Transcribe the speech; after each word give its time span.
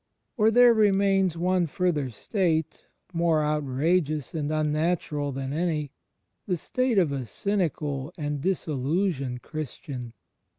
Or 0.35 0.49
there 0.49 0.73
remains 0.73 1.37
one 1.37 1.67
further 1.67 2.09
state 2.09 2.85
more 3.13 3.43
outrageous 3.43 4.33
and 4.33 4.49
unnatural 4.51 5.31
than 5.31 5.53
any— 5.53 5.91
the 6.47 6.57
state 6.57 6.97
of 6.97 7.11
a 7.11 7.23
cynical 7.27 8.11
and 8.17 8.41
"dis 8.41 8.65
illusioned" 8.65 9.43
Christian. 9.43 10.13